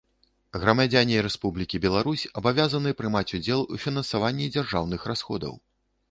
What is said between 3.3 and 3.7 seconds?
удзел